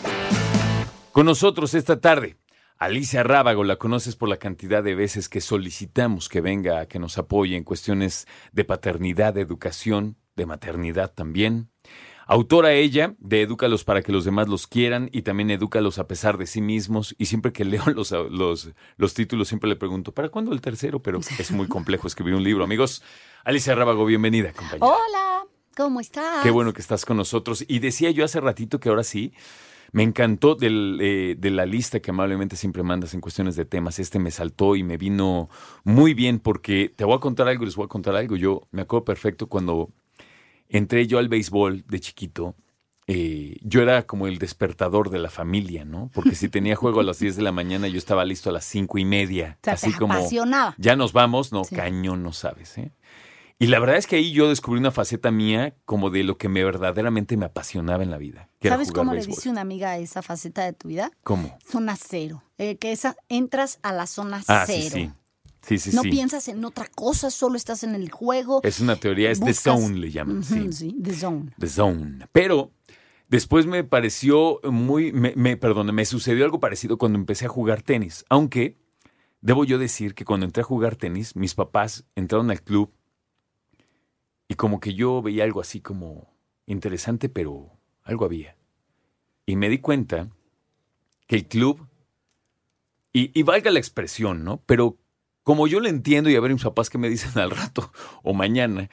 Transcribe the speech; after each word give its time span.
Con 1.12 1.26
nosotros 1.26 1.74
esta 1.74 2.00
tarde, 2.00 2.38
Alicia 2.78 3.22
Rábago, 3.22 3.64
la 3.64 3.76
conoces 3.76 4.16
por 4.16 4.30
la 4.30 4.38
cantidad 4.38 4.82
de 4.82 4.94
veces 4.94 5.28
que 5.28 5.42
solicitamos 5.42 6.30
que 6.30 6.40
venga 6.40 6.80
a 6.80 6.86
que 6.86 6.98
nos 6.98 7.18
apoye 7.18 7.54
en 7.54 7.64
cuestiones 7.64 8.26
de 8.52 8.64
paternidad, 8.64 9.34
de 9.34 9.42
educación, 9.42 10.16
de 10.36 10.46
maternidad 10.46 11.12
también. 11.12 11.69
Autora 12.32 12.74
ella 12.74 13.16
de 13.18 13.42
Edúcalos 13.42 13.82
para 13.82 14.02
que 14.02 14.12
los 14.12 14.24
demás 14.24 14.46
los 14.46 14.68
quieran 14.68 15.10
y 15.12 15.22
también 15.22 15.50
Edúcalos 15.50 15.98
a 15.98 16.06
pesar 16.06 16.38
de 16.38 16.46
sí 16.46 16.60
mismos. 16.60 17.16
Y 17.18 17.24
siempre 17.24 17.52
que 17.52 17.64
leo 17.64 17.82
los, 17.86 18.12
los, 18.12 18.70
los 18.96 19.14
títulos 19.14 19.48
siempre 19.48 19.68
le 19.68 19.74
pregunto, 19.74 20.14
¿para 20.14 20.28
cuándo 20.28 20.52
el 20.52 20.60
tercero? 20.60 21.02
Pero 21.02 21.18
es 21.18 21.50
muy 21.50 21.66
complejo 21.66 22.06
escribir 22.06 22.36
un 22.36 22.44
libro. 22.44 22.62
Amigos, 22.62 23.02
Alicia 23.42 23.74
Rábago, 23.74 24.04
bienvenida, 24.04 24.52
compañera. 24.52 24.86
Hola, 24.86 25.44
¿cómo 25.76 25.98
estás? 25.98 26.44
Qué 26.44 26.50
bueno 26.50 26.72
que 26.72 26.80
estás 26.80 27.04
con 27.04 27.16
nosotros. 27.16 27.64
Y 27.66 27.80
decía 27.80 28.12
yo 28.12 28.24
hace 28.24 28.40
ratito 28.40 28.78
que 28.78 28.90
ahora 28.90 29.02
sí, 29.02 29.32
me 29.90 30.04
encantó 30.04 30.54
del, 30.54 30.98
eh, 31.00 31.34
de 31.36 31.50
la 31.50 31.66
lista 31.66 31.98
que 31.98 32.12
amablemente 32.12 32.54
siempre 32.54 32.84
mandas 32.84 33.12
en 33.12 33.20
cuestiones 33.20 33.56
de 33.56 33.64
temas. 33.64 33.98
Este 33.98 34.20
me 34.20 34.30
saltó 34.30 34.76
y 34.76 34.84
me 34.84 34.98
vino 34.98 35.48
muy 35.82 36.14
bien 36.14 36.38
porque 36.38 36.92
te 36.94 37.04
voy 37.04 37.16
a 37.16 37.18
contar 37.18 37.48
algo, 37.48 37.64
les 37.64 37.74
voy 37.74 37.86
a 37.86 37.88
contar 37.88 38.14
algo. 38.14 38.36
Yo 38.36 38.68
me 38.70 38.82
acuerdo 38.82 39.04
perfecto 39.04 39.48
cuando 39.48 39.90
entré 40.70 41.06
yo 41.06 41.18
al 41.18 41.28
béisbol 41.28 41.84
de 41.86 42.00
chiquito. 42.00 42.54
eh, 43.12 43.56
yo 43.62 43.82
era 43.82 44.06
como 44.06 44.28
el 44.28 44.38
despertador 44.38 45.10
de 45.10 45.18
la 45.18 45.30
familia, 45.30 45.84
¿no? 45.84 46.10
Porque 46.14 46.36
si 46.36 46.48
tenía 46.48 46.76
juego 46.76 47.00
a 47.00 47.02
las 47.02 47.18
10 47.18 47.34
de 47.34 47.42
la 47.42 47.50
mañana, 47.50 47.88
yo 47.88 47.98
estaba 47.98 48.24
listo 48.24 48.50
a 48.50 48.52
las 48.52 48.64
cinco 48.64 48.98
y 48.98 49.04
media. 49.04 49.58
O 49.62 49.64
sea, 49.64 49.72
así 49.72 49.90
te 49.92 49.98
como, 49.98 50.14
apasionaba. 50.14 50.74
ya 50.78 50.94
nos 50.94 51.12
vamos, 51.12 51.50
no, 51.52 51.64
Sí. 51.64 51.74
cañón, 51.74 52.22
no 52.22 52.32
sabes, 52.32 52.78
¿eh? 52.78 52.92
Y 53.58 53.66
la 53.66 53.78
verdad 53.80 53.96
es 53.96 54.06
que 54.06 54.16
ahí 54.16 54.30
yo 54.32 54.48
descubrí 54.48 54.78
una 54.80 54.90
faceta 54.92 55.30
mía 55.32 55.74
como 55.84 56.08
de 56.10 56.22
lo 56.22 56.38
que 56.38 56.48
me 56.48 56.62
verdaderamente 56.64 57.36
me 57.36 57.44
apasionaba 57.46 58.02
en 58.04 58.10
la 58.12 58.16
vida. 58.16 58.48
que 58.60 58.68
era 58.68 58.76
¿Sabes 58.76 58.88
jugar 58.88 59.00
cómo 59.06 59.14
le 59.14 59.26
dice 59.26 59.50
una 59.50 59.60
amiga 59.62 59.90
a 59.90 59.98
esa 59.98 60.22
faceta 60.22 60.64
de 60.64 60.72
tu 60.72 60.86
vida? 60.88 61.10
¿Cómo? 61.24 61.58
Zona 61.68 61.96
cero. 61.96 62.42
Eh, 62.58 62.76
que 62.76 62.92
esa, 62.92 63.16
entras 63.28 63.78
a 63.82 63.92
la 63.92 64.06
zona 64.06 64.40
Ah, 64.46 64.64
cero. 64.66 64.82
sí. 64.82 64.90
Sí, 65.06 65.10
sí, 65.62 65.74
no 65.94 66.02
sí. 66.02 66.10
piensas 66.10 66.48
en 66.48 66.64
otra 66.64 66.86
cosa, 66.94 67.30
solo 67.30 67.56
estás 67.56 67.82
en 67.84 67.94
el 67.94 68.10
juego. 68.10 68.60
Es 68.62 68.80
una 68.80 68.96
teoría, 68.96 69.30
es 69.30 69.40
the 69.40 69.54
zone, 69.54 69.96
le 69.98 70.10
llaman. 70.10 70.42
Sí. 70.42 70.72
sí, 70.72 70.96
the 71.02 71.14
zone. 71.14 71.52
The 71.58 71.66
Zone. 71.68 72.26
Pero 72.32 72.72
después 73.28 73.66
me 73.66 73.84
pareció 73.84 74.60
muy, 74.64 75.12
me, 75.12 75.34
me- 75.36 75.56
perdón, 75.56 75.94
me 75.94 76.04
sucedió 76.04 76.44
algo 76.44 76.60
parecido 76.60 76.98
cuando 76.98 77.18
empecé 77.18 77.46
a 77.46 77.48
jugar 77.48 77.82
tenis. 77.82 78.24
Aunque 78.28 78.78
debo 79.40 79.64
yo 79.64 79.78
decir 79.78 80.14
que 80.14 80.24
cuando 80.24 80.46
entré 80.46 80.62
a 80.62 80.64
jugar 80.64 80.96
tenis, 80.96 81.36
mis 81.36 81.54
papás 81.54 82.04
entraron 82.16 82.50
al 82.50 82.62
club 82.62 82.92
y 84.48 84.54
como 84.54 84.80
que 84.80 84.94
yo 84.94 85.22
veía 85.22 85.44
algo 85.44 85.60
así 85.60 85.80
como 85.80 86.28
interesante, 86.66 87.28
pero 87.28 87.70
algo 88.02 88.24
había. 88.24 88.56
Y 89.46 89.56
me 89.56 89.68
di 89.68 89.78
cuenta 89.78 90.28
que 91.26 91.36
el 91.36 91.46
club, 91.46 91.86
y, 93.12 93.30
y 93.38 93.42
valga 93.44 93.70
la 93.70 93.78
expresión, 93.78 94.44
¿no? 94.44 94.62
Pero 94.66 94.96
como 95.50 95.66
yo 95.66 95.80
lo 95.80 95.88
entiendo 95.88 96.30
y 96.30 96.36
a 96.36 96.40
ver 96.40 96.52
mis 96.52 96.62
papás 96.62 96.88
qué 96.88 96.96
me 96.96 97.08
dicen 97.08 97.36
al 97.36 97.50
rato 97.50 97.92
o 98.22 98.32
mañana, 98.34 98.88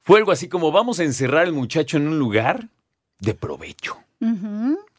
fue 0.00 0.18
algo 0.18 0.32
así 0.32 0.48
como 0.48 0.72
vamos 0.72 1.00
a 1.00 1.04
encerrar 1.04 1.44
al 1.44 1.52
muchacho 1.52 1.98
en 1.98 2.08
un 2.08 2.18
lugar 2.18 2.70
de 3.20 3.34
provecho. 3.34 3.98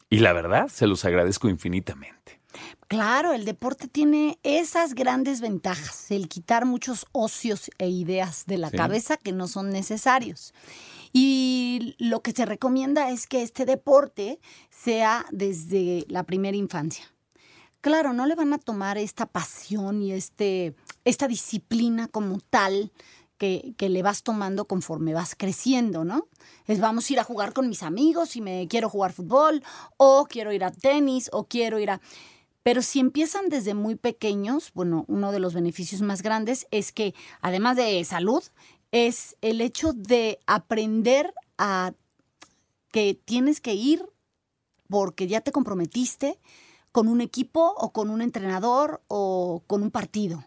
Y 0.08 0.18
la 0.20 0.32
verdad, 0.32 0.68
se 0.68 0.86
los 0.86 1.04
agradezco 1.04 1.48
infinitamente. 1.48 2.40
Claro, 2.86 3.32
el 3.32 3.44
deporte 3.44 3.88
tiene 3.88 4.38
esas 4.44 4.94
grandes 4.94 5.40
ventajas, 5.40 6.12
el 6.12 6.28
quitar 6.28 6.64
muchos 6.64 7.06
ocios 7.10 7.72
e 7.78 7.88
ideas 7.88 8.44
de 8.46 8.58
la 8.58 8.70
Sí. 8.70 8.76
cabeza 8.76 9.16
que 9.16 9.32
no 9.32 9.48
son 9.48 9.70
necesarios. 9.70 10.54
Y 11.12 11.96
lo 11.98 12.22
que 12.22 12.30
se 12.30 12.46
recomienda 12.46 13.10
es 13.10 13.26
que 13.26 13.42
este 13.42 13.64
deporte 13.64 14.38
sea 14.70 15.26
desde 15.32 16.04
la 16.08 16.22
primera 16.22 16.56
infancia. 16.56 17.12
Claro, 17.80 18.12
no 18.12 18.26
le 18.26 18.34
van 18.34 18.52
a 18.52 18.58
tomar 18.58 18.98
esta 18.98 19.26
pasión 19.26 20.02
y 20.02 20.12
este, 20.12 20.74
esta 21.04 21.28
disciplina 21.28 22.08
como 22.08 22.40
tal 22.40 22.90
que, 23.38 23.72
que 23.76 23.88
le 23.88 24.02
vas 24.02 24.24
tomando 24.24 24.64
conforme 24.64 25.14
vas 25.14 25.36
creciendo, 25.36 26.04
¿no? 26.04 26.26
Es 26.66 26.80
vamos 26.80 27.08
a 27.08 27.12
ir 27.12 27.20
a 27.20 27.24
jugar 27.24 27.52
con 27.52 27.68
mis 27.68 27.84
amigos 27.84 28.34
y 28.34 28.40
me 28.40 28.66
quiero 28.68 28.88
jugar 28.88 29.12
fútbol, 29.12 29.62
o 29.96 30.26
quiero 30.28 30.52
ir 30.52 30.64
a 30.64 30.72
tenis, 30.72 31.30
o 31.32 31.44
quiero 31.44 31.78
ir 31.78 31.90
a... 31.90 32.00
Pero 32.64 32.82
si 32.82 32.98
empiezan 32.98 33.48
desde 33.48 33.74
muy 33.74 33.94
pequeños, 33.94 34.72
bueno, 34.74 35.04
uno 35.06 35.30
de 35.30 35.38
los 35.38 35.54
beneficios 35.54 36.02
más 36.02 36.22
grandes 36.22 36.66
es 36.72 36.90
que, 36.90 37.14
además 37.40 37.76
de 37.76 38.04
salud, 38.04 38.42
es 38.90 39.36
el 39.40 39.60
hecho 39.60 39.92
de 39.92 40.40
aprender 40.46 41.32
a 41.58 41.92
que 42.90 43.14
tienes 43.24 43.60
que 43.60 43.74
ir 43.74 44.04
porque 44.88 45.28
ya 45.28 45.42
te 45.42 45.52
comprometiste 45.52 46.40
con 46.92 47.08
un 47.08 47.20
equipo 47.20 47.74
o 47.76 47.92
con 47.92 48.10
un 48.10 48.22
entrenador 48.22 49.02
o 49.08 49.62
con 49.66 49.82
un 49.82 49.90
partido. 49.90 50.44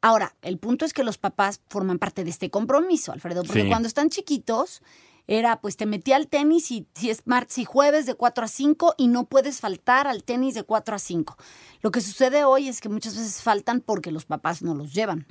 Ahora, 0.00 0.36
el 0.42 0.58
punto 0.58 0.84
es 0.84 0.92
que 0.92 1.02
los 1.04 1.18
papás 1.18 1.60
forman 1.68 1.98
parte 1.98 2.22
de 2.22 2.30
este 2.30 2.50
compromiso, 2.50 3.12
Alfredo, 3.12 3.42
porque 3.42 3.62
Sí. 3.62 3.68
cuando 3.68 3.88
están 3.88 4.08
chiquitos 4.10 4.82
era 5.28 5.60
pues 5.60 5.76
te 5.76 5.86
metí 5.86 6.12
al 6.12 6.28
tenis 6.28 6.70
y 6.70 6.86
si 6.94 7.10
es 7.10 7.26
martes 7.26 7.58
y 7.58 7.64
jueves 7.64 8.06
de 8.06 8.14
4 8.14 8.44
a 8.44 8.48
5 8.48 8.94
y 8.96 9.08
no 9.08 9.24
puedes 9.24 9.58
faltar 9.58 10.06
al 10.06 10.22
tenis 10.22 10.54
de 10.54 10.62
4 10.62 10.94
a 10.94 10.98
5. 11.00 11.36
Lo 11.80 11.90
que 11.90 12.00
sucede 12.00 12.44
hoy 12.44 12.68
es 12.68 12.80
que 12.80 12.88
muchas 12.88 13.16
veces 13.16 13.42
faltan 13.42 13.80
porque 13.80 14.12
los 14.12 14.24
papás 14.26 14.62
no 14.62 14.74
los 14.74 14.92
llevan. 14.94 15.26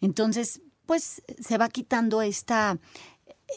Entonces, 0.00 0.60
pues 0.86 1.22
se 1.40 1.58
va 1.58 1.68
quitando 1.68 2.22
esta, 2.22 2.78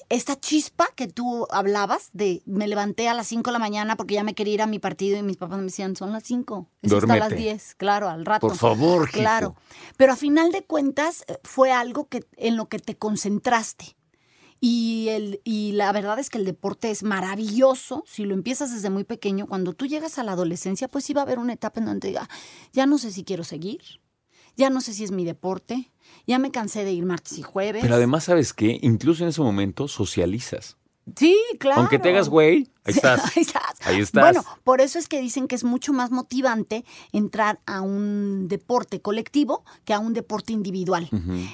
esta 0.09 0.39
chispa 0.39 0.87
que 0.95 1.07
tú 1.07 1.47
hablabas 1.49 2.09
de 2.13 2.41
me 2.45 2.67
levanté 2.67 3.07
a 3.07 3.13
las 3.13 3.27
5 3.27 3.49
de 3.49 3.53
la 3.53 3.59
mañana 3.59 3.95
porque 3.95 4.15
ya 4.15 4.23
me 4.23 4.33
quería 4.33 4.55
ir 4.55 4.61
a 4.61 4.67
mi 4.67 4.79
partido 4.79 5.17
y 5.17 5.23
mis 5.23 5.37
papás 5.37 5.57
me 5.57 5.65
decían, 5.65 5.95
son 5.95 6.11
las 6.11 6.23
5, 6.23 6.67
es 6.81 6.93
hasta 6.93 7.15
las 7.15 7.35
10, 7.35 7.75
claro, 7.75 8.09
al 8.09 8.25
rato. 8.25 8.47
Por 8.47 8.57
favor, 8.57 9.09
hijo. 9.09 9.19
Claro, 9.19 9.55
pero 9.97 10.13
a 10.13 10.15
final 10.15 10.51
de 10.51 10.63
cuentas 10.63 11.23
eh, 11.27 11.37
fue 11.43 11.71
algo 11.71 12.07
que 12.07 12.25
en 12.37 12.57
lo 12.57 12.67
que 12.67 12.79
te 12.79 12.95
concentraste. 12.97 13.95
Y, 14.59 15.09
el, 15.09 15.39
y 15.43 15.73
la 15.73 15.91
verdad 15.91 16.17
es 16.17 16.31
que 16.31 16.39
el 16.39 16.45
deporte 16.45 16.89
es 16.89 17.03
maravilloso 17.03 18.03
si 18.07 18.23
lo 18.23 18.33
empiezas 18.33 18.73
desde 18.73 18.89
muy 18.89 19.03
pequeño. 19.03 19.45
Cuando 19.45 19.73
tú 19.73 19.85
llegas 19.85 20.17
a 20.17 20.23
la 20.23 20.31
adolescencia, 20.31 20.87
pues 20.87 21.05
sí 21.05 21.13
va 21.13 21.21
a 21.21 21.25
haber 21.25 21.37
una 21.37 21.53
etapa 21.53 21.79
en 21.79 21.85
donde 21.85 22.07
diga, 22.07 22.27
ya 22.73 22.87
no 22.87 22.97
sé 22.97 23.11
si 23.11 23.23
quiero 23.23 23.43
seguir, 23.43 23.81
ya 24.57 24.69
no 24.69 24.81
sé 24.81 24.93
si 24.93 25.03
es 25.03 25.11
mi 25.11 25.23
deporte, 25.23 25.91
ya 26.25 26.39
me 26.39 26.51
cansé 26.51 26.83
de 26.83 26.91
ir 26.91 27.05
martes 27.05 27.37
y 27.37 27.43
jueves. 27.43 27.81
Pero 27.81 27.95
además, 27.95 28.25
¿sabes 28.25 28.53
qué? 28.53 28.79
Incluso 28.81 29.23
en 29.23 29.29
ese 29.29 29.41
momento 29.41 29.87
socializas. 29.87 30.75
sí, 31.15 31.37
claro. 31.59 31.81
Aunque 31.81 31.99
te 31.99 32.09
hagas 32.09 32.27
güey, 32.27 32.67
ahí 32.83 32.93
estás. 32.95 33.21
ahí 33.37 33.43
estás. 33.43 33.61
Ahí 33.85 33.99
estás. 34.01 34.23
Bueno, 34.23 34.43
por 34.63 34.81
eso 34.81 34.99
es 34.99 35.07
que 35.07 35.21
dicen 35.21 35.47
que 35.47 35.55
es 35.55 35.63
mucho 35.63 35.93
más 35.93 36.11
motivante 36.11 36.83
entrar 37.13 37.59
a 37.65 37.81
un 37.81 38.47
deporte 38.47 38.99
colectivo 39.01 39.63
que 39.85 39.93
a 39.93 39.99
un 39.99 40.13
deporte 40.13 40.51
individual. 40.53 41.07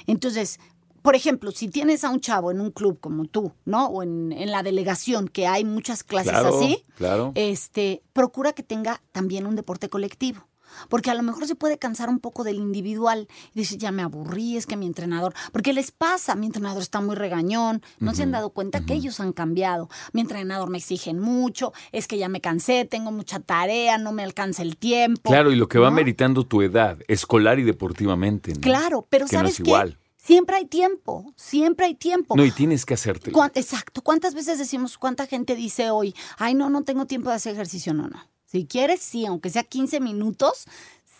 Entonces, 0.06 0.58
por 1.02 1.14
ejemplo, 1.14 1.50
si 1.52 1.68
tienes 1.68 2.02
a 2.02 2.08
un 2.08 2.20
chavo 2.20 2.50
en 2.50 2.62
un 2.62 2.70
club 2.70 2.98
como 2.98 3.26
tú, 3.26 3.52
¿no? 3.66 3.86
O 3.88 4.02
en, 4.02 4.32
en 4.32 4.50
la 4.50 4.62
delegación, 4.62 5.28
que 5.28 5.46
hay 5.46 5.62
muchas 5.62 6.02
clases 6.02 6.32
Claro, 6.32 6.56
así, 6.58 6.82
claro. 6.96 7.32
este, 7.34 8.02
procura 8.14 8.54
que 8.54 8.62
tenga 8.62 9.02
también 9.12 9.46
un 9.46 9.54
deporte 9.54 9.90
colectivo. 9.90 10.48
Porque 10.88 11.10
a 11.10 11.14
lo 11.14 11.22
mejor 11.22 11.46
se 11.46 11.54
puede 11.54 11.78
cansar 11.78 12.08
un 12.08 12.18
poco 12.18 12.44
del 12.44 12.56
individual 12.56 13.28
y 13.54 13.60
decir, 13.60 13.78
ya 13.78 13.92
me 13.92 14.02
aburrí, 14.02 14.56
es 14.56 14.66
que 14.66 14.76
mi 14.76 14.86
entrenador, 14.86 15.34
porque 15.52 15.72
les 15.72 15.90
pasa, 15.92 16.34
mi 16.34 16.46
entrenador 16.46 16.82
está 16.82 17.00
muy 17.00 17.14
regañón, 17.16 17.82
no 17.98 18.14
se 18.14 18.22
han 18.24 18.30
dado 18.32 18.50
cuenta 18.50 18.84
que 18.84 18.94
ellos 18.94 19.20
han 19.20 19.32
cambiado, 19.32 19.88
mi 20.12 20.20
entrenador 20.20 20.70
me 20.70 20.78
exigen 20.78 21.18
mucho, 21.18 21.72
es 21.92 22.06
que 22.08 22.18
ya 22.18 22.28
me 22.28 22.40
cansé, 22.40 22.84
tengo 22.84 23.10
mucha 23.12 23.40
tarea, 23.40 23.98
no 23.98 24.12
me 24.12 24.22
alcanza 24.22 24.62
el 24.62 24.76
tiempo. 24.76 25.30
Claro, 25.30 25.52
y 25.52 25.56
lo 25.56 25.68
que 25.68 25.78
va 25.78 25.90
¿no? 25.90 25.96
meritando 25.96 26.46
tu 26.46 26.62
edad, 26.62 26.98
escolar 27.08 27.58
y 27.58 27.62
deportivamente. 27.64 28.54
¿no? 28.54 28.60
Claro, 28.60 29.06
pero 29.08 29.26
Que 29.26 29.36
no 29.36 29.40
¿sabes 29.40 29.56
qué? 29.56 29.62
igual. 29.62 29.98
Siempre 30.16 30.56
hay 30.56 30.64
tiempo, 30.66 31.34
siempre 31.36 31.84
hay 31.84 31.94
tiempo. 31.94 32.34
No, 32.34 32.46
y 32.46 32.50
tienes 32.50 32.86
que 32.86 32.94
hacerte. 32.94 33.30
Cuán- 33.30 33.52
Exacto. 33.54 34.00
¿Cuántas 34.00 34.34
veces 34.34 34.58
decimos, 34.58 34.96
cuánta 34.96 35.26
gente 35.26 35.54
dice 35.54 35.90
hoy, 35.90 36.14
ay, 36.38 36.54
no, 36.54 36.70
no 36.70 36.82
tengo 36.82 37.04
tiempo 37.04 37.28
de 37.28 37.36
hacer 37.36 37.52
ejercicio? 37.52 37.92
No, 37.92 38.08
no. 38.08 38.18
Si 38.54 38.66
quieres, 38.66 39.00
sí, 39.00 39.26
aunque 39.26 39.50
sea 39.50 39.64
15 39.64 39.98
minutos, 39.98 40.66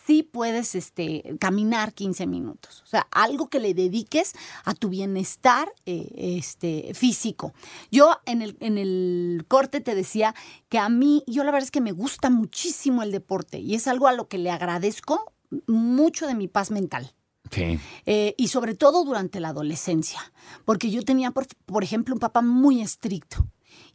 sí 0.07 0.23
puedes 0.23 0.77
este, 0.77 1.35
caminar 1.41 1.93
15 1.93 2.29
minutos. 2.29 2.83
O 2.85 2.87
sea, 2.87 3.09
algo 3.11 3.49
que 3.49 3.59
le 3.59 3.75
dediques 3.75 4.35
a 4.65 4.73
tu 4.73 4.89
bienestar 4.89 5.67
eh, 5.85 6.13
este, 6.39 6.95
físico. 6.95 7.53
Yo 7.91 8.21
en 8.25 8.41
el, 8.41 8.57
en 8.61 8.79
el 8.79 9.45
corte 9.49 9.81
te 9.81 9.97
decía 9.97 10.33
que 10.69 10.79
a 10.79 10.89
mí, 10.89 11.25
yo 11.27 11.43
la 11.43 11.51
verdad 11.51 11.65
es 11.65 11.73
que 11.73 11.81
me 11.81 11.91
gusta 11.91 12.31
muchísimo 12.31 13.03
el 13.03 13.11
deporte 13.11 13.59
y 13.59 13.75
es 13.75 13.89
algo 13.89 14.07
a 14.07 14.13
lo 14.13 14.29
que 14.29 14.39
le 14.39 14.53
agradezco 14.53 15.33
mucho 15.67 16.29
de 16.29 16.37
mi 16.37 16.47
paz 16.47 16.71
mental. 16.71 17.17
Sí. 17.51 17.81
Eh, 18.07 18.37
y 18.39 18.47
sobre 18.47 18.77
todo 18.77 19.05
durante 19.05 19.41
la 19.41 19.49
adolescencia, 19.49 20.21
porque 20.65 20.93
yo 20.93 21.03
tenía, 21.03 21.33
por, 21.33 21.49
por 21.67 21.83
ejemplo, 21.83 22.15
un 22.15 22.21
papá 22.21 22.43
muy 22.43 22.81
estricto 22.81 23.45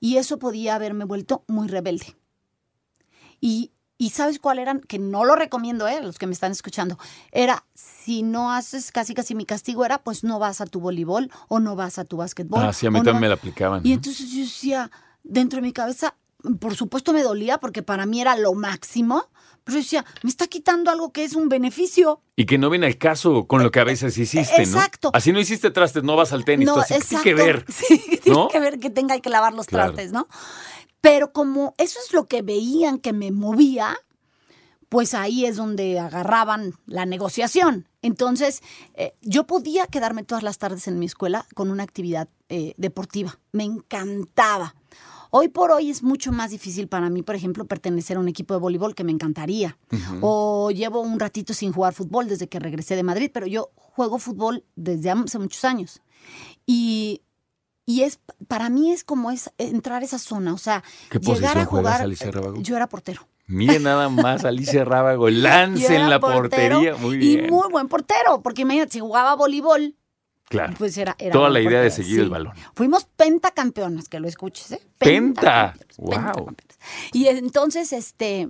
y 0.01 0.17
eso 0.17 0.39
podía 0.39 0.75
haberme 0.75 1.05
vuelto 1.05 1.45
muy 1.47 1.69
rebelde. 1.69 2.18
Y, 3.41 3.71
y 3.97 4.11
¿sabes 4.11 4.39
cuál 4.39 4.59
eran? 4.59 4.79
Que 4.81 4.99
no 4.99 5.25
lo 5.25 5.35
recomiendo, 5.35 5.87
¿eh? 5.87 6.01
Los 6.01 6.17
que 6.17 6.27
me 6.27 6.33
están 6.33 6.51
escuchando. 6.51 6.97
Era, 7.31 7.65
si 7.73 8.23
no 8.23 8.51
haces 8.53 8.91
casi 8.91 9.13
casi 9.13 9.35
mi 9.35 9.45
castigo 9.45 9.85
era, 9.85 9.97
pues 10.03 10.23
no 10.23 10.39
vas 10.39 10.61
a 10.61 10.65
tu 10.65 10.79
voleibol 10.79 11.29
o 11.47 11.59
no 11.59 11.75
vas 11.75 11.99
a 11.99 12.05
tu 12.05 12.17
básquetbol. 12.17 12.63
Ah, 12.63 12.73
sí, 12.73 12.85
a 12.87 12.91
mí 12.91 12.97
también 12.99 13.15
no- 13.15 13.21
me 13.21 13.27
la 13.27 13.33
aplicaban. 13.35 13.81
Y 13.85 13.89
¿no? 13.89 13.95
entonces 13.95 14.29
yo 14.31 14.41
decía, 14.41 14.91
dentro 15.23 15.57
de 15.57 15.63
mi 15.63 15.73
cabeza, 15.73 16.15
por 16.59 16.75
supuesto 16.75 17.11
me 17.13 17.21
dolía 17.23 17.57
porque 17.59 17.83
para 17.83 18.05
mí 18.05 18.21
era 18.21 18.37
lo 18.37 18.53
máximo, 18.53 19.25
pero 19.65 19.75
yo 19.77 19.83
decía, 19.83 20.05
me 20.23 20.29
está 20.29 20.47
quitando 20.47 20.89
algo 20.89 21.11
que 21.11 21.25
es 21.25 21.35
un 21.35 21.49
beneficio. 21.49 22.21
Y 22.37 22.45
que 22.45 22.57
no 22.57 22.69
viene 22.69 22.87
al 22.87 22.97
caso 22.97 23.45
con 23.45 23.61
lo 23.61 23.69
que 23.71 23.81
a 23.81 23.83
veces 23.83 24.17
hiciste, 24.17 24.55
¿no? 24.57 24.63
Exacto. 24.63 25.11
Así 25.13 25.33
no 25.33 25.39
hiciste 25.41 25.69
trastes, 25.69 26.03
no 26.03 26.15
vas 26.15 26.31
al 26.31 26.45
tenis. 26.45 26.65
No, 26.65 26.75
tú 26.75 26.79
así, 26.79 26.93
¿qué 26.93 26.99
exacto. 26.99 27.23
tiene 27.23 27.37
que 27.37 27.43
ver? 27.45 27.65
Sí, 27.73 28.19
tiene 28.23 28.39
¿no? 28.39 28.47
que 28.47 28.59
ver 28.61 28.79
que 28.79 28.89
tenga 28.89 29.19
que 29.19 29.29
lavar 29.29 29.53
los 29.53 29.67
Claro. 29.67 29.91
trastes, 29.93 30.13
¿no? 30.13 30.27
Pero 31.01 31.31
como 31.31 31.73
eso 31.77 31.99
es 32.05 32.13
lo 32.13 32.27
que 32.27 32.41
veían 32.41 32.99
que 32.99 33.13
me 33.13 33.31
movía, 33.31 33.97
pues 34.89 35.13
ahí 35.13 35.45
es 35.45 35.55
donde 35.55 35.99
agarraban 35.99 36.73
la 36.85 37.05
negociación. 37.05 37.87
Entonces, 38.01 38.61
eh, 38.95 39.13
yo 39.21 39.45
podía 39.45 39.85
quedarme 39.87 40.23
todas 40.23 40.43
las 40.43 40.57
tardes 40.57 40.87
en 40.87 40.99
mi 40.99 41.05
escuela 41.05 41.45
con 41.53 41.69
una 41.69 41.83
actividad 41.83 42.27
eh, 42.49 42.73
deportiva. 42.77 43.39
Me 43.51 43.63
encantaba. 43.63 44.75
Hoy 45.31 45.49
por 45.49 45.71
hoy 45.71 45.91
es 45.91 46.01
mucho 46.01 46.31
más 46.31 46.49
difícil 46.49 46.87
para 46.87 47.09
mí, 47.11 47.21
por 47.21 47.35
ejemplo, 47.35 47.65
pertenecer 47.65 48.17
a 48.17 48.19
un 48.19 48.27
equipo 48.27 48.55
de 48.55 48.59
voleibol 48.59 48.95
que 48.95 49.03
me 49.03 49.11
encantaría. 49.11 49.77
O 50.21 50.71
llevo 50.71 51.01
un 51.01 51.19
ratito 51.19 51.53
sin 51.53 51.71
jugar 51.71 51.93
fútbol 51.93 52.27
desde 52.27 52.49
que 52.49 52.59
regresé 52.59 52.95
de 52.95 53.03
Madrid, 53.03 53.29
pero 53.31 53.45
yo 53.45 53.69
juego 53.75 54.17
fútbol 54.17 54.65
desde 54.75 55.11
hace 55.11 55.37
muchos 55.37 55.63
años. 55.65 56.01
Y, 56.65 57.21
y 57.89 58.03
es 58.03 58.19
para 58.47 58.69
mí 58.69 58.91
es 58.91 59.03
como 59.03 59.31
es 59.31 59.49
entrar 59.57 60.03
a 60.03 60.05
esa 60.05 60.19
zona, 60.19 60.53
o 60.53 60.59
sea, 60.59 60.83
¿Qué 61.09 61.17
llegar 61.17 61.33
posición 61.37 61.57
a 61.57 61.65
juegas, 61.65 61.69
jugar. 61.93 62.01
Alicia 62.03 62.29
Rábago? 62.31 62.61
Yo 62.61 62.75
era 62.75 62.87
portero. 62.87 63.27
Mire 63.47 63.79
nada 63.79 64.09
más, 64.09 64.45
Alicia 64.45 64.85
Rábago, 64.85 65.27
lance 65.31 65.95
en 65.95 66.07
la 66.07 66.19
portero 66.19 66.77
portería. 66.77 66.95
Muy 66.97 67.15
Y 67.15 67.37
bien. 67.37 67.49
muy 67.49 67.67
buen 67.71 67.87
portero, 67.87 68.41
porque 68.43 68.61
imagínate, 68.61 68.91
si 68.93 68.99
jugaba 68.99 69.35
voleibol, 69.35 69.95
claro. 70.49 70.75
pues 70.77 70.95
era, 70.99 71.15
era 71.17 71.31
Toda 71.33 71.49
la 71.49 71.61
idea 71.61 71.81
de 71.81 71.89
seguir 71.89 72.19
el 72.19 72.29
balón. 72.29 72.53
Fuimos 72.75 73.05
pentacampeonas, 73.15 74.07
que 74.07 74.19
lo 74.19 74.27
escuches, 74.27 74.73
¿eh? 74.73 74.81
Penta. 74.99 75.75
Wow. 75.97 76.55
Y 77.11 77.25
entonces, 77.27 77.91
este, 77.91 78.49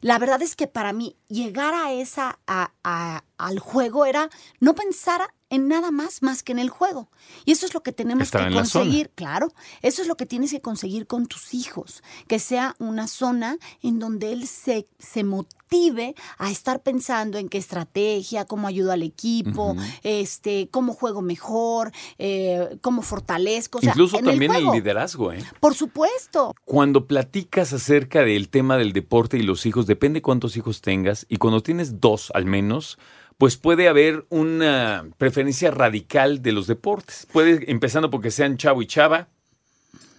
la 0.00 0.18
verdad 0.18 0.40
es 0.40 0.56
que 0.56 0.66
para 0.68 0.94
mí 0.94 1.16
llegar 1.28 1.74
a 1.74 1.92
esa, 1.92 2.38
a- 2.46 2.72
a- 2.82 3.24
al 3.36 3.58
juego 3.58 4.06
era 4.06 4.30
no 4.58 4.74
pensar 4.74 5.20
en 5.50 5.68
nada 5.68 5.90
más 5.90 6.22
más 6.22 6.42
que 6.42 6.52
en 6.52 6.58
el 6.58 6.70
juego. 6.70 7.10
Y 7.44 7.52
eso 7.52 7.66
es 7.66 7.74
lo 7.74 7.82
que 7.82 7.92
tenemos 7.92 8.24
Estar 8.24 8.48
que 8.48 8.54
conseguir, 8.54 9.10
claro. 9.10 9.52
Eso 9.82 10.00
es 10.00 10.08
lo 10.08 10.16
que 10.16 10.26
tienes 10.26 10.52
que 10.52 10.60
conseguir 10.60 11.06
con 11.06 11.26
tus 11.26 11.52
hijos, 11.54 12.02
que 12.28 12.38
sea 12.38 12.76
una 12.78 13.08
zona 13.08 13.58
en 13.82 13.98
donde 13.98 14.32
él 14.32 14.46
se, 14.46 14.86
se 14.98 15.24
motive 15.24 16.14
a 16.38 16.50
estar 16.50 16.82
pensando 16.82 17.38
en 17.38 17.48
qué 17.48 17.58
estrategia, 17.58 18.44
cómo 18.44 18.68
ayudo 18.68 18.92
al 18.92 19.02
equipo, 19.02 19.76
este, 20.02 20.68
cómo 20.70 20.92
juego 20.94 21.20
mejor, 21.20 21.92
eh, 22.18 22.78
cómo 22.80 23.02
fortalezco. 23.02 23.78
O 23.78 23.80
sea, 23.80 23.90
Incluso 23.90 24.18
en 24.18 24.24
también 24.26 24.52
el, 24.52 24.58
juego. 24.62 24.74
liderazgo, 24.74 25.32
¿eh? 25.32 25.44
Por 25.58 25.74
supuesto. 25.74 26.54
Cuando 26.64 27.06
platicas 27.06 27.72
acerca 27.72 28.22
del 28.22 28.48
tema 28.48 28.76
del 28.76 28.92
deporte 28.92 29.36
y 29.36 29.42
los 29.42 29.66
hijos, 29.66 29.86
depende 29.86 30.22
cuántos 30.22 30.56
hijos 30.56 30.80
tengas, 30.80 31.26
y 31.28 31.36
cuando 31.36 31.60
tienes 31.60 32.00
dos 32.00 32.30
al 32.34 32.46
menos, 32.46 32.98
pues 33.40 33.56
puede 33.56 33.88
haber 33.88 34.26
una 34.28 35.08
preferencia 35.16 35.70
radical 35.70 36.42
de 36.42 36.52
los 36.52 36.66
deportes. 36.66 37.26
Puede, 37.32 37.70
empezando 37.70 38.10
porque 38.10 38.30
sean 38.30 38.58
chavo 38.58 38.82
y 38.82 38.86
chava, 38.86 39.28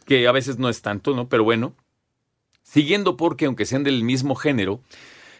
que 0.08 0.28
a 0.28 0.32
veces 0.32 0.58
no 0.58 0.70
es 0.70 0.82
tanto, 0.82 1.16
¿no? 1.16 1.30
Pero 1.30 1.44
bueno, 1.44 1.76
siguiendo 2.64 3.18
porque 3.18 3.46
aunque 3.46 3.68
sean 3.68 3.84
del 3.84 4.04
mismo 4.04 4.34
género, 4.34 4.82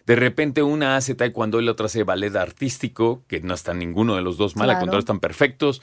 de 0.06 0.16
repente 0.16 0.62
una 0.62 0.96
hace 0.96 1.16
taekwondo 1.16 1.60
y 1.60 1.66
la 1.66 1.72
otra 1.72 1.88
hace 1.88 2.04
ballet 2.04 2.36
artístico, 2.36 3.24
que 3.28 3.40
no 3.42 3.56
está 3.56 3.74
ninguno 3.74 4.16
de 4.16 4.22
los 4.22 4.38
dos 4.38 4.56
mal, 4.56 4.70
al 4.70 4.76
Claro. 4.76 4.82
contrario, 4.82 5.00
están 5.00 5.20
perfectos. 5.20 5.82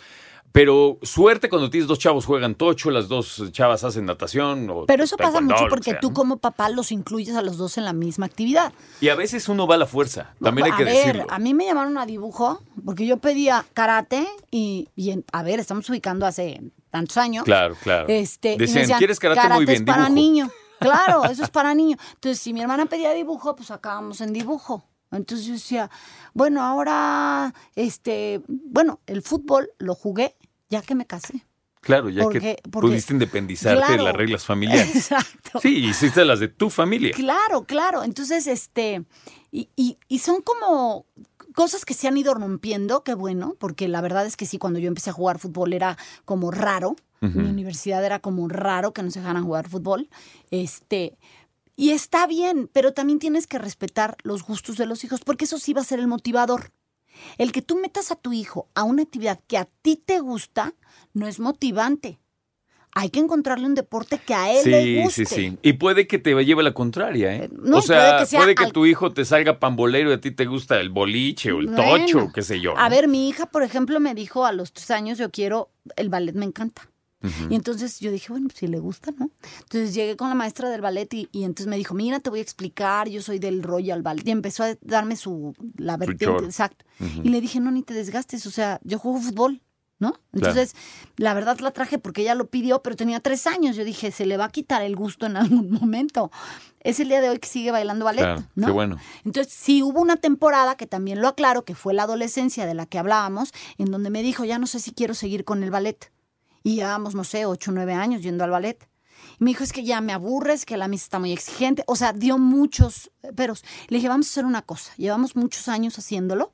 Pero 0.53 0.99
suerte 1.03 1.49
cuando 1.49 1.71
tienes 1.71 1.87
dos 1.89 1.99
chavos 1.99 2.25
juegan 2.27 2.55
tocho, 2.55 2.91
las 2.91 3.09
dos 3.09 3.43
chavas 3.53 3.85
hacen 3.85 4.06
natación. 4.06 4.69
O 4.71 4.87
Pero 4.87 5.05
eso 5.05 5.17
pasa 5.17 5.41
mucho 5.41 5.67
porque 5.69 5.95
tú 6.00 6.12
como 6.12 6.39
papá 6.39 6.69
los 6.71 6.91
incluyes 6.91 7.37
a 7.37 7.43
los 7.43 7.56
dos 7.59 7.79
en 7.79 7.85
la 7.85 7.93
misma 7.93 8.27
actividad. 8.27 8.73
Y 9.00 9.09
a 9.09 9.15
veces 9.15 9.49
uno 9.49 9.67
va 9.67 9.75
a 9.77 9.79
la 9.79 9.87
fuerza, 9.87 10.35
también 10.43 10.67
hay 10.67 10.73
a 10.73 10.77
que 10.77 10.85
ver, 10.85 10.95
decirlo. 10.97 11.27
a 11.29 11.39
mí 11.39 11.55
me 11.55 11.67
llamaron 11.67 11.97
a 11.99 12.06
dibujo 12.06 12.62
porque 12.85 13.06
yo 13.06 13.19
pedía 13.19 13.65
karate 13.75 14.27
y, 14.50 14.89
y 14.97 15.11
en- 15.11 15.25
a 15.33 15.43
ver, 15.43 15.61
estamos 15.61 15.89
ubicando 15.91 16.27
hace 16.27 16.61
tantos 16.91 17.17
años. 17.19 17.45
Claro, 17.45 17.77
claro. 17.83 18.06
Este, 18.09 18.56
Decían, 18.56 18.83
decían, 18.83 18.99
¿quieres 18.99 19.19
karate? 19.21 19.49
Muy 19.55 19.67
bien, 19.67 19.77
es 19.77 19.83
para 19.83 20.03
dibujo". 20.05 20.15
niño. 20.15 20.50
Claro, 20.81 21.25
eso 21.25 21.43
es 21.43 21.50
para 21.50 21.75
niño. 21.75 21.97
Entonces, 22.15 22.39
si 22.39 22.53
mi 22.53 22.61
hermana 22.61 22.87
pedía 22.87 23.12
dibujo, 23.12 23.56
pues 23.56 23.73
acabamos 23.73 24.21
en 24.21 24.33
dibujo. 24.33 24.85
Entonces 25.11 25.45
yo 25.47 25.55
decía, 25.55 25.91
bueno, 26.35 26.62
ahora, 26.62 27.53
este, 27.75 28.43
bueno, 28.47 29.00
el 29.06 29.23
fútbol 29.23 29.71
lo 29.79 29.97
jugué 29.97 30.37
ya 30.70 30.82
que 30.82 30.94
me 30.94 31.06
casé. 31.06 31.44
Claro, 31.81 32.09
ya 32.11 32.25
porque- 32.25 32.41
que 32.41 32.56
porque- 32.70 32.88
pudiste 32.88 33.12
independizarte 33.12 33.93
de 33.93 34.03
las 34.03 34.15
reglas 34.15 34.44
familiares. 34.44 34.94
Exacto. 34.97 35.61
Sí, 35.62 35.87
hiciste 35.87 36.25
las 36.25 36.41
de 36.41 36.49
tu 36.49 36.70
familia. 36.70 37.12
Claro, 37.15 37.65
claro. 37.65 38.03
Entonces, 38.03 38.47
este, 38.47 39.05
y, 39.53 39.69
y- 39.76 39.97
y 40.09 40.19
son 40.19 40.43
como 40.43 41.06
cosas 41.55 41.85
que 41.85 41.94
se 41.94 42.09
han 42.09 42.17
ido 42.17 42.35
rompiendo, 42.35 43.05
qué 43.05 43.15
bueno, 43.15 43.55
porque 43.59 43.88
la 43.88 44.00
verdad 44.00 44.26
es 44.26 44.37
que 44.37 44.44
sí, 44.47 44.59
cuando 44.59 44.79
yo 44.81 44.88
empecé 44.88 45.11
a 45.11 45.12
jugar 45.12 45.38
fútbol 45.38 45.73
era 45.73 45.97
como 46.25 46.50
raro. 46.50 46.97
En 47.21 47.37
mi 47.43 47.49
universidad 47.49 48.05
era 48.05 48.21
como 48.21 48.47
raro 48.49 48.93
que 48.93 49.03
nos 49.03 49.14
dejaran 49.14 49.43
jugar 49.44 49.69
fútbol. 49.69 50.09
Este, 50.53 51.19
y 51.75 51.91
está 51.91 52.29
bien, 52.29 52.71
pero 52.73 52.93
también 52.93 53.19
tienes 53.19 53.49
que 53.49 53.59
respetar 53.59 54.17
los 54.23 54.44
gustos 54.44 54.76
de 54.76 54.87
los 54.87 55.03
hijos, 55.03 55.21
porque 55.25 55.44
eso 55.47 55.59
sí 55.59 55.73
va 55.73 55.81
a 55.81 55.85
ser 55.85 55.99
el 55.99 56.06
motivador. 56.06 56.71
El 57.38 57.53
que 57.53 57.62
tú 57.62 57.76
metas 57.81 58.11
a 58.11 58.17
tu 58.17 58.32
hijo 58.32 58.69
a 58.75 58.82
una 58.85 59.03
actividad 59.03 59.41
que 59.47 59.59
a 59.59 59.67
ti 59.82 59.97
te 59.97 60.20
gusta 60.20 60.75
no 61.14 61.26
es 61.26 61.40
motivante. 61.40 62.19
Hay 62.95 63.11
que 63.11 63.21
encontrarle 63.21 63.66
un 63.66 63.75
deporte 63.75 64.19
que 64.19 64.35
a 64.35 64.50
él 64.50 64.71
le 64.71 64.83
Sí, 64.83 65.02
guste. 65.02 65.26
sí, 65.26 65.35
sí. 65.50 65.59
Y 65.62 65.75
puede 65.75 66.07
que 66.09 66.19
te 66.19 66.35
lleve 66.45 66.62
la 66.62 66.73
contraria, 66.75 67.35
¿eh? 67.37 67.45
Eh, 67.45 67.49
no, 67.52 67.76
o 67.78 67.81
sea, 67.83 68.26
puede 68.26 68.26
puede 68.38 68.52
que 68.52 68.54
que, 68.54 68.59
sea 68.61 68.66
al- 68.66 68.73
tu 68.73 68.87
hijo 68.87 69.12
te 69.12 69.25
salga 69.25 69.61
pambolero 69.61 70.11
y 70.11 70.14
a 70.14 70.21
ti 70.21 70.31
te 70.31 70.47
gusta 70.47 70.81
el 70.81 70.88
boliche 70.90 71.52
o 71.52 71.61
el 71.61 71.66
Bueno. 71.66 72.04
tocho, 72.07 72.33
qué 72.33 72.42
sé 72.42 72.61
yo. 72.61 72.75
¿no? 72.75 72.81
A 72.81 72.88
ver, 72.88 73.07
mi 73.07 73.28
hija, 73.28 73.47
por 73.47 73.62
ejemplo, 73.62 74.00
me 74.00 74.14
dijo 74.14 74.47
a 74.47 74.52
los 74.52 74.73
tres 74.73 74.90
años, 74.90 75.19
yo 75.19 75.31
quiero, 75.31 75.71
el 75.97 76.09
ballet 76.09 76.35
me 76.35 76.47
encanta. 76.47 76.88
Y 77.50 77.54
entonces 77.56 77.98
yo 77.98 78.12
dije, 78.12 78.28
bueno, 78.30 78.46
pues, 78.48 78.58
si 78.58 78.66
le 78.68 78.78
gusta, 78.78 79.10
¿no? 79.18 79.30
Entonces 79.62 79.92
llegué 79.92 80.16
con 80.16 80.28
la 80.28 80.37
maestra 80.37 80.70
del 80.70 80.80
ballet 80.80 81.12
y, 81.14 81.28
y 81.32 81.44
entonces 81.44 81.66
me 81.66 81.76
dijo, 81.76 81.94
mira, 81.94 82.20
te 82.20 82.30
voy 82.30 82.38
a 82.38 82.42
explicar, 82.42 83.08
yo 83.08 83.22
soy 83.22 83.38
del 83.40 83.62
Royal 83.62 84.02
Ballet. 84.02 84.26
Y 84.26 84.30
empezó 84.30 84.62
a 84.62 84.76
darme 84.82 85.16
su, 85.16 85.54
la 85.76 85.96
vertiente, 85.96 86.44
exacto. 86.44 86.84
Y 87.25 87.28
le 87.30 87.40
dije, 87.40 87.58
no, 87.58 87.70
ni 87.72 87.82
te 87.82 87.92
desgastes, 87.94 88.46
o 88.46 88.50
sea, 88.50 88.78
yo 88.84 88.98
juego 89.00 89.18
fútbol, 89.20 89.62
¿no? 89.98 90.14
Entonces, 90.32 90.76
la 91.16 91.34
verdad 91.34 91.58
la 91.58 91.72
traje 91.72 91.98
porque 91.98 92.22
ella 92.22 92.37
lo 92.37 92.46
pidió, 92.46 92.82
pero 92.82 92.94
tenía 92.94 93.18
tres 93.18 93.48
años. 93.48 93.75
Yo 93.75 93.84
dije, 93.84 94.12
se 94.12 94.25
le 94.25 94.37
va 94.37 94.44
a 94.44 94.50
quitar 94.50 94.82
el 94.82 94.94
gusto 94.94 95.26
en 95.26 95.37
algún 95.37 95.70
momento. 95.80 96.30
Es 96.80 97.00
el 97.00 97.08
día 97.08 97.20
de 97.20 97.30
hoy 97.30 97.40
que 97.40 97.48
sigue 97.48 97.72
bailando 97.72 98.04
ballet, 98.04 98.22
Claro, 98.22 98.44
¿no? 98.54 98.66
qué 98.68 98.72
bueno. 98.72 98.96
Entonces, 99.25 99.52
sí 99.52 99.82
hubo 99.82 100.00
una 100.00 100.16
temporada, 100.16 100.76
que 100.76 100.87
también 100.87 101.20
lo 101.20 101.26
aclaro, 101.26 101.64
que 101.64 101.75
fue 101.75 101.94
la 101.94 102.04
adolescencia 102.04 102.64
de 102.64 102.75
la 102.75 102.87
que 102.87 103.00
hablábamos, 103.00 103.52
en 103.76 103.90
donde 103.90 104.10
me 104.10 104.22
dijo, 104.22 104.44
ya 104.44 104.60
no 104.60 104.68
sé 104.68 104.78
si 104.78 104.92
quiero 104.92 105.14
seguir 105.14 105.44
con 105.44 105.64
el 105.64 105.72
ballet. 105.72 106.12
Y 106.68 106.75
llevábamos, 106.75 107.14
no 107.14 107.25
sé, 107.25 107.46
ocho 107.46 107.70
o 107.70 107.75
nueve 107.75 107.94
años 107.94 108.20
yendo 108.20 108.44
al 108.44 108.50
ballet. 108.50 108.87
Y 109.40 109.44
me 109.44 109.52
dijo, 109.52 109.64
es 109.64 109.72
que 109.72 109.84
ya 109.84 110.02
me 110.02 110.12
aburres, 110.12 110.66
que 110.66 110.76
la 110.76 110.87
misa 110.87 111.04
está 111.04 111.18
muy 111.18 111.32
exigente. 111.32 111.82
O 111.87 111.96
sea, 111.96 112.12
dio 112.12 112.37
muchos 112.37 113.10
peros. 113.34 113.64
Le 113.88 113.96
dije, 113.96 114.08
vamos 114.10 114.26
a 114.26 114.30
hacer 114.32 114.44
una 114.44 114.60
cosa. 114.60 114.92
Llevamos 114.98 115.34
muchos 115.34 115.68
años 115.68 115.98
haciéndolo. 115.98 116.52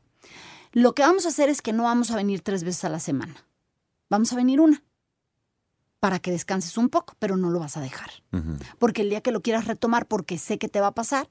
Lo 0.71 0.95
que 0.95 1.03
vamos 1.03 1.27
a 1.27 1.31
hacer 1.31 1.49
es 1.49 1.63
que 1.63 1.73
no 1.73 1.83
vamos 1.83 2.13
a 2.13 2.17
venir 2.17 2.43
tres 2.43 2.63
veces 2.63 2.85
a 2.85 2.91
la 2.91 3.01
semana. 3.01 3.35
Vamos 4.09 4.33
a 4.33 4.37
venir 4.37 4.61
una. 4.61 4.85
Para 5.99 6.21
que 6.21 6.31
descanses 6.31 6.79
un 6.79 6.91
poco, 6.91 7.17
pero 7.19 7.37
no 7.37 7.51
lo 7.51 7.59
vas 7.59 7.77
a 7.77 7.81
dejar. 7.81 8.11
Porque 8.79 9.03
el 9.03 9.11
día 9.11 9.21
que 9.21 9.33
lo 9.33 9.43
quieras 9.43 9.67
retomar, 9.67 10.07
porque 10.07 10.39
sé 10.39 10.59
que 10.59 10.69
te 10.69 10.81
va 10.81 10.89
a 10.89 10.95
pasar, 10.95 11.29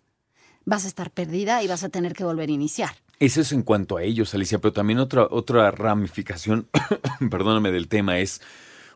vas 0.65 0.83
a 0.83 0.89
estar 0.89 1.09
perdida 1.09 1.63
y 1.63 1.69
vas 1.69 1.85
a 1.85 1.89
tener 1.89 2.11
que 2.11 2.25
volver 2.25 2.49
a 2.49 2.51
iniciar. 2.51 2.91
Eso 3.19 3.39
es 3.39 3.53
en 3.53 3.61
cuanto 3.61 3.95
a 3.95 4.03
ellos, 4.03 4.33
Alicia, 4.33 4.59
pero 4.59 4.73
también 4.73 4.99
otra, 4.99 5.25
otra 5.31 5.71
ramificación, 5.71 6.67
perdóname, 7.31 7.71
del 7.71 7.87
tema 7.87 8.19
es 8.19 8.41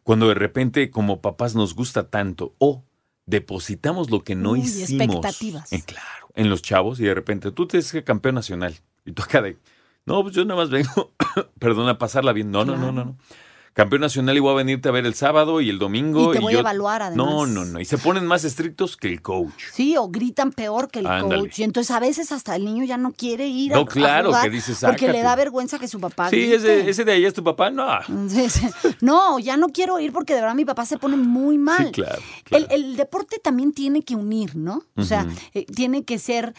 cuando 0.08 0.30
de 0.30 0.36
repente 0.36 0.90
como 0.90 1.22
papás 1.22 1.54
nos 1.54 1.76
gusta 1.76 2.10
tanto 2.10 2.56
o 2.60 2.86
depositamos 3.26 4.10
lo 4.10 4.24
que 4.24 4.36
no 4.36 4.52
Uy, 4.52 4.62
hicimos. 4.62 5.02
expectativas. 5.02 5.74
Eh, 5.74 5.84
claro. 5.86 6.30
en 6.34 6.50
los 6.50 6.62
chavos 6.62 7.02
y 7.02 7.04
de 7.04 7.14
repente 7.14 7.52
tú 7.52 7.68
te 7.68 7.76
dices 7.76 8.06
campeón 8.06 8.36
nacional 8.36 8.74
y 9.04 9.12
tú 9.12 9.24
acá 9.24 9.42
de, 9.42 9.58
no, 10.06 10.24
pues 10.24 10.34
yo 10.34 10.46
nada 10.46 10.62
más 10.62 10.70
vengo, 10.70 11.12
perdón, 11.60 11.90
a 11.90 11.98
pasarla 11.98 12.32
bien. 12.32 12.52
No, 12.52 12.64
no, 12.64 12.78
no, 12.78 12.94
no, 12.94 13.04
no 13.04 13.18
campeón 13.78 14.02
nacional 14.02 14.36
y 14.36 14.40
voy 14.40 14.54
a 14.54 14.56
venirte 14.56 14.90
a 14.90 14.92
ver 14.92 15.06
el 15.06 15.14
sábado 15.14 15.62
y 15.62 15.70
el 15.70 15.78
domingo. 15.78 16.34
Y 16.34 16.38
te 16.38 16.42
voy 16.42 16.56
a 16.56 16.60
evaluar 16.60 17.04
además. 17.04 17.28
No, 17.28 17.46
no, 17.46 17.64
no. 17.64 17.80
Y 17.80 17.86
se 17.86 18.00
ponen 18.00 18.26
más 18.26 18.44
estrictos 18.44 18.98
que 18.98 19.08
el 19.08 19.22
coach. 19.22 19.66
Sí, 19.72 19.96
o 19.96 20.08
gritan 20.10 20.52
peor 20.52 20.90
que 20.90 21.00
el 21.00 21.06
coach. 21.06 21.60
Y 21.60 21.64
entonces 21.64 21.92
a 21.92 22.00
veces 22.00 22.32
hasta 22.32 22.56
el 22.56 22.66
niño 22.66 22.86
ya 22.86 22.98
no 22.98 23.12
quiere 23.12 23.48
ir 23.48 23.74
no, 23.74 23.82
a, 23.82 23.86
claro, 23.86 24.30
jugar 24.30 24.46
que 24.46 24.50
dices, 24.50 24.80
porque 24.84 25.12
le 25.12 25.22
da 25.22 25.36
vergüenza 25.36 25.78
que 25.78 25.88
su 25.88 26.00
papá 26.00 26.32
Sí, 26.32 26.52
ese, 26.52 26.90
ese, 26.90 27.06
de 27.06 27.12
ahí 27.12 27.26
es 27.26 27.36
tu 27.36 27.44
papá, 27.44 27.70
no. 27.70 27.88
no, 29.02 29.38
ya 29.38 29.58
no 29.58 29.70
quiero 29.70 30.00
ir 30.00 30.12
porque 30.12 30.34
de 30.34 30.42
verdad 30.42 30.56
mi 30.56 30.66
papá 30.66 30.88
se 30.88 30.98
pone 30.98 31.16
muy 31.16 31.60
mal. 31.60 31.86
Sí, 31.86 31.92
claro. 31.92 32.20
El, 32.50 32.98
deporte 32.98 33.38
también 33.38 33.74
tiene 33.74 34.02
que 34.02 34.16
unir, 34.16 34.56
¿no? 34.56 34.82
O 34.96 35.04
sea, 35.04 35.28
eh, 35.54 35.68
tiene 35.68 36.04
que 36.04 36.18
ser 36.18 36.56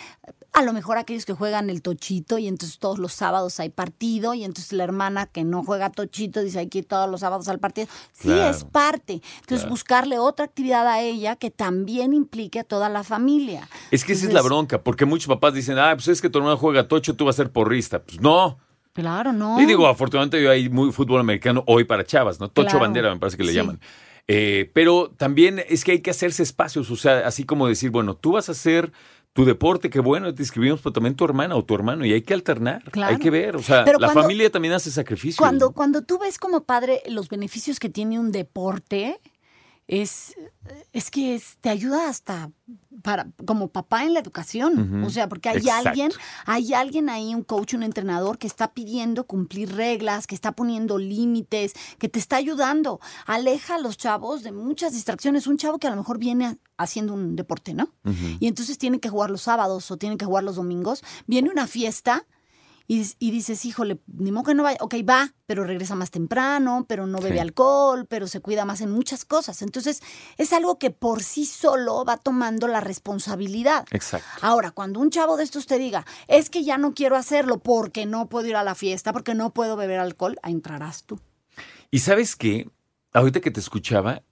a 0.58 0.62
lo 0.62 0.72
mejor 0.72 0.98
aquellos 0.98 1.24
que 1.24 1.34
juegan 1.34 1.70
el 1.70 1.82
tochito 1.82 2.36
y 2.36 2.48
entonces 2.48 2.80
todos 2.80 2.98
los 2.98 3.12
sábados 3.12 3.60
hay 3.60 3.68
partido 3.68 4.34
y 4.34 4.42
entonces 4.42 4.72
la 4.72 4.82
hermana 4.82 5.26
que 5.26 5.44
no 5.44 5.62
juega 5.62 5.90
tochito 5.90 6.42
dice 6.42 6.58
hay 6.58 6.66
que 6.66 6.78
ir 6.78 6.84
todos 6.84 7.08
los 7.08 7.20
sábados 7.20 7.46
al 7.46 7.60
partido. 7.60 7.86
Sí, 8.12 8.32
es 8.32 8.64
parte. 8.64 9.22
Entonces 9.40 9.68
buscarle 9.68 10.18
otra 10.18 10.46
actividad 10.46 10.88
a 10.88 11.00
ella 11.00 11.36
que 11.36 11.52
también 11.52 12.12
implique 12.12 12.58
a 12.58 12.64
toda 12.64 12.88
la 12.88 13.04
familia. 13.04 13.68
Es 13.92 14.04
que 14.04 14.14
esa 14.14 14.26
es 14.26 14.32
la 14.32 14.42
bronca, 14.42 14.82
porque 14.82 15.04
muchos 15.04 15.28
papás 15.28 15.54
dicen, 15.54 15.78
ah, 15.78 15.92
pues 15.94 16.08
es 16.08 16.20
que 16.20 16.28
tu 16.28 16.38
hermano 16.38 16.56
juega 16.56 16.88
tocho, 16.88 17.14
tú 17.14 17.26
vas 17.26 17.36
a 17.36 17.44
ser 17.44 17.52
porrista. 17.52 18.02
Pues 18.02 18.20
no. 18.20 18.58
Claro, 18.94 19.32
no. 19.32 19.60
Y 19.60 19.64
digo, 19.64 19.86
afortunadamente 19.86 20.42
yo 20.42 20.50
hay 20.50 20.68
muy 20.68 20.90
fútbol 20.90 21.20
americano 21.20 21.62
hoy 21.68 21.84
para 21.84 22.04
chavas, 22.04 22.40
¿no? 22.40 22.48
Tocho 22.48 22.80
bandera 22.80 23.14
me 23.14 23.20
parece 23.20 23.36
que 23.36 23.44
le 23.44 23.54
llaman. 23.54 23.78
Eh, 24.30 24.70
pero 24.74 25.10
también 25.16 25.62
es 25.68 25.84
que 25.84 25.92
hay 25.92 26.00
que 26.00 26.10
hacerse 26.10 26.42
espacios, 26.42 26.90
o 26.90 26.96
sea, 26.96 27.26
así 27.26 27.44
como 27.44 27.66
decir, 27.66 27.90
bueno, 27.90 28.14
tú 28.14 28.32
vas 28.32 28.50
a 28.50 28.54
ser 28.54 28.92
tu 29.38 29.44
deporte, 29.44 29.88
qué 29.88 30.00
bueno, 30.00 30.34
te 30.34 30.42
inscribimos, 30.42 30.80
pero 30.80 30.92
también 30.92 31.14
tu 31.14 31.24
hermana 31.24 31.54
o 31.54 31.64
tu 31.64 31.72
hermano, 31.72 32.04
y 32.04 32.12
hay 32.12 32.22
que 32.22 32.34
alternar, 32.34 32.82
hay 33.00 33.18
que 33.18 33.30
ver, 33.30 33.54
o 33.54 33.62
sea, 33.62 33.84
la 33.96 34.08
familia 34.08 34.50
también 34.50 34.74
hace 34.74 34.90
sacrificios. 34.90 35.36
Cuando, 35.36 35.70
cuando 35.70 36.02
tú 36.02 36.18
ves 36.18 36.38
como 36.40 36.64
padre 36.64 37.02
los 37.06 37.28
beneficios 37.28 37.78
que 37.78 37.88
tiene 37.88 38.18
un 38.18 38.32
deporte, 38.32 39.20
es, 39.88 40.36
es 40.92 41.10
que 41.10 41.42
te 41.62 41.70
ayuda 41.70 42.10
hasta 42.10 42.52
para, 43.02 43.28
como 43.46 43.68
papá 43.68 44.04
en 44.04 44.12
la 44.12 44.20
educación. 44.20 45.02
O 45.02 45.08
sea, 45.08 45.28
porque 45.30 45.48
hay 45.48 45.66
alguien, 45.70 46.12
hay 46.44 46.74
alguien 46.74 47.08
ahí, 47.08 47.34
un 47.34 47.42
coach, 47.42 47.72
un 47.72 47.82
entrenador, 47.82 48.36
que 48.36 48.46
está 48.46 48.74
pidiendo 48.74 49.24
cumplir 49.24 49.74
reglas, 49.74 50.26
que 50.26 50.34
está 50.34 50.52
poniendo 50.52 50.98
límites, 50.98 51.72
que 51.98 52.10
te 52.10 52.18
está 52.18 52.36
ayudando. 52.36 53.00
Aleja 53.26 53.76
a 53.76 53.78
los 53.78 53.96
chavos 53.96 54.42
de 54.42 54.52
muchas 54.52 54.92
distracciones. 54.92 55.46
Un 55.46 55.56
chavo 55.56 55.78
que 55.78 55.86
a 55.86 55.90
lo 55.90 55.96
mejor 55.96 56.18
viene 56.18 56.58
haciendo 56.76 57.14
un 57.14 57.34
deporte, 57.34 57.72
¿no? 57.72 57.88
Y 58.40 58.46
entonces 58.46 58.76
tiene 58.76 59.00
que 59.00 59.08
jugar 59.08 59.30
los 59.30 59.42
sábados 59.42 59.90
o 59.90 59.96
tiene 59.96 60.18
que 60.18 60.26
jugar 60.26 60.44
los 60.44 60.56
domingos. 60.56 61.02
Viene 61.26 61.48
una 61.48 61.66
fiesta 61.66 62.26
y, 62.90 63.30
dices, 63.30 63.66
híjole, 63.66 64.00
ni 64.06 64.32
modo 64.32 64.44
que 64.44 64.54
no 64.54 64.62
vaya, 64.62 64.78
ok, 64.80 64.94
va, 65.06 65.34
pero 65.44 65.62
regresa 65.64 65.94
más 65.94 66.10
temprano, 66.10 66.86
pero 66.88 67.06
no 67.06 67.18
bebe 67.18 67.38
alcohol, 67.38 68.06
pero 68.08 68.26
se 68.26 68.40
cuida 68.40 68.64
más 68.64 68.80
en 68.80 68.90
muchas 68.90 69.26
cosas. 69.26 69.60
Entonces, 69.60 70.02
es 70.38 70.54
algo 70.54 70.78
que 70.78 70.90
por 70.90 71.22
sí 71.22 71.44
solo 71.44 72.02
va 72.06 72.16
tomando 72.16 72.66
la 72.66 72.80
responsabilidad. 72.80 73.84
Exacto. 73.90 74.26
Ahora, 74.40 74.70
cuando 74.70 75.00
un 75.00 75.10
chavo 75.10 75.36
de 75.36 75.44
estos 75.44 75.66
te 75.66 75.78
diga, 75.78 76.06
es 76.28 76.48
que 76.48 76.64
ya 76.64 76.78
no 76.78 76.94
quiero 76.94 77.16
hacerlo 77.16 77.58
porque 77.58 78.06
no 78.06 78.30
puedo 78.30 78.46
ir 78.46 78.56
a 78.56 78.64
la 78.64 78.74
fiesta, 78.74 79.12
porque 79.12 79.34
no 79.34 79.52
puedo 79.52 79.76
beber 79.76 80.00
alcohol, 80.00 80.38
ahí 80.42 80.54
entrarás 80.54 81.04
tú. 81.04 81.20
Y 81.90 81.98
sabes 81.98 82.36
qué, 82.36 82.70
ahorita 83.12 83.42
que 83.42 83.50
te 83.50 83.60
escuchaba, 83.60 84.22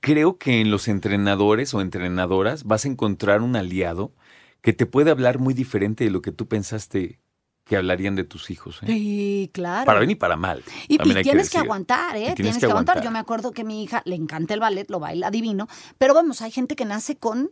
creo 0.00 0.36
que 0.36 0.60
en 0.60 0.70
los 0.70 0.88
entrenadores 0.88 1.72
o 1.72 1.80
entrenadoras 1.80 2.64
vas 2.64 2.84
a 2.84 2.88
encontrar 2.88 3.40
un 3.40 3.56
aliado 3.56 4.12
que 4.60 4.74
te 4.74 4.84
puede 4.84 5.10
hablar 5.10 5.38
muy 5.38 5.54
diferente 5.54 6.04
de 6.04 6.10
lo 6.10 6.20
que 6.20 6.32
tú 6.32 6.46
pensaste 6.46 7.20
que 7.66 7.76
hablarían 7.76 8.14
de 8.14 8.22
tus 8.22 8.50
hijos. 8.50 8.78
¿eh? 8.82 8.86
Sí, 8.86 9.50
claro. 9.52 9.86
Para 9.86 9.98
bien 9.98 10.10
y 10.12 10.14
para 10.14 10.36
mal. 10.36 10.62
Y, 10.86 10.98
tienes 10.98 11.50
que, 11.50 11.58
aguantar, 11.58 12.16
¿eh? 12.16 12.32
Tienes, 12.36 12.58
que, 12.58 12.66
aguantar. 12.66 13.02
Yo 13.02 13.10
me 13.10 13.18
acuerdo 13.18 13.50
que 13.50 13.64
mi 13.64 13.82
hija 13.82 14.02
le 14.04 14.14
encanta 14.14 14.54
el 14.54 14.60
ballet, 14.60 14.88
lo 14.88 15.00
baila 15.00 15.32
divino, 15.32 15.66
pero 15.98 16.14
vamos, 16.14 16.42
hay 16.42 16.52
gente 16.52 16.76
que 16.76 16.84
nace 16.84 17.16
con 17.16 17.50